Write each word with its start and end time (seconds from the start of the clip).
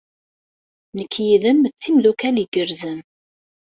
Nekk 0.97 1.13
yid-m 1.25 1.61
d 1.67 1.75
timeddukal 1.81 2.35
igerrzen. 2.43 2.99